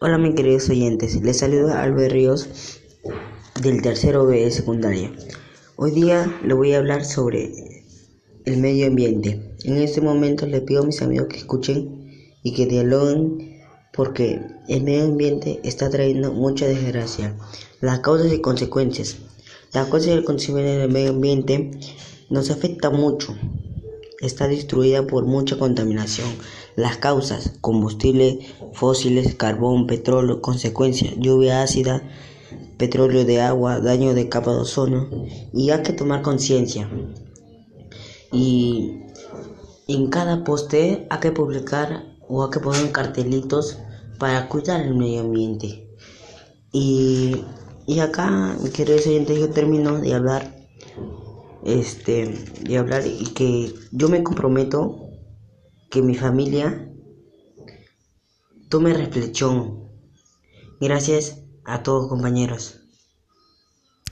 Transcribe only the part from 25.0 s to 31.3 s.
por mucha contaminación. Las causas, combustibles fósiles, carbón, petróleo, consecuencias,